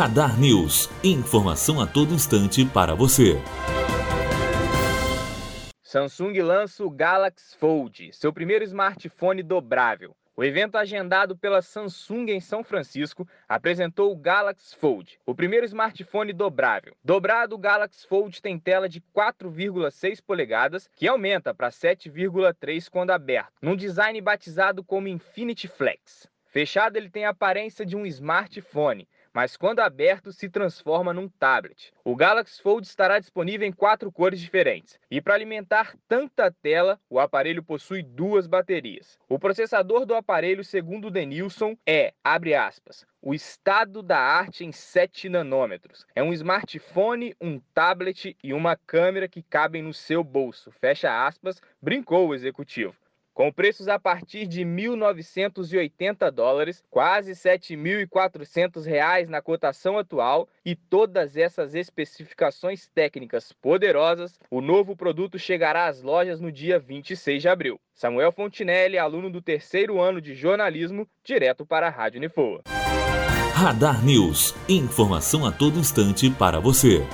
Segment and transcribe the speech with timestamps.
[0.00, 0.88] Radar News.
[1.04, 3.36] Informação a todo instante para você.
[5.82, 10.16] Samsung lança o Galaxy Fold, seu primeiro smartphone dobrável.
[10.34, 16.32] O evento agendado pela Samsung em São Francisco apresentou o Galaxy Fold, o primeiro smartphone
[16.32, 16.96] dobrável.
[17.04, 23.52] Dobrado, o Galaxy Fold tem tela de 4,6 polegadas, que aumenta para 7,3 quando aberto,
[23.60, 26.26] num design batizado como Infinity Flex.
[26.50, 31.92] Fechado, ele tem a aparência de um smartphone, mas quando aberto se transforma num tablet.
[32.04, 34.98] O Galaxy Fold estará disponível em quatro cores diferentes.
[35.08, 39.16] E para alimentar tanta tela, o aparelho possui duas baterias.
[39.28, 44.72] O processador do aparelho, segundo o Denilson, é, abre aspas, o estado da arte em
[44.72, 46.04] 7 nanômetros.
[46.16, 50.72] É um smartphone, um tablet e uma câmera que cabem no seu bolso.
[50.72, 52.96] Fecha aspas, brincou o executivo
[53.40, 61.38] com preços a partir de 1.980 dólares, quase 7.400 reais na cotação atual e todas
[61.38, 67.80] essas especificações técnicas poderosas, o novo produto chegará às lojas no dia 26 de abril.
[67.94, 72.60] Samuel Fontinelli, aluno do terceiro ano de jornalismo, direto para a Rádio Unifoa.
[73.54, 77.06] Radar News, informação a todo instante para você.